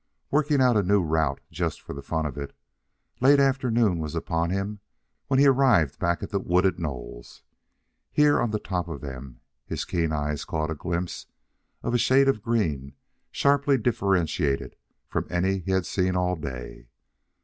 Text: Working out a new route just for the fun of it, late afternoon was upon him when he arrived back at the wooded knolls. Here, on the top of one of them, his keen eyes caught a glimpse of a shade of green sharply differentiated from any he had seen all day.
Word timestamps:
Working 0.31 0.61
out 0.63 0.77
a 0.77 0.81
new 0.81 0.99
route 1.03 1.41
just 1.51 1.79
for 1.79 1.93
the 1.93 2.01
fun 2.01 2.25
of 2.25 2.35
it, 2.35 2.55
late 3.19 3.39
afternoon 3.39 3.99
was 3.99 4.15
upon 4.15 4.49
him 4.49 4.79
when 5.27 5.39
he 5.39 5.45
arrived 5.45 5.99
back 5.99 6.23
at 6.23 6.31
the 6.31 6.39
wooded 6.39 6.79
knolls. 6.79 7.43
Here, 8.11 8.41
on 8.41 8.49
the 8.49 8.57
top 8.57 8.85
of 8.87 9.03
one 9.03 9.09
of 9.09 9.13
them, 9.13 9.41
his 9.63 9.85
keen 9.85 10.11
eyes 10.11 10.43
caught 10.43 10.71
a 10.71 10.73
glimpse 10.75 11.27
of 11.83 11.93
a 11.93 11.99
shade 11.99 12.27
of 12.27 12.41
green 12.41 12.95
sharply 13.29 13.77
differentiated 13.77 14.75
from 15.07 15.27
any 15.29 15.59
he 15.59 15.69
had 15.69 15.85
seen 15.85 16.15
all 16.15 16.35
day. 16.35 16.87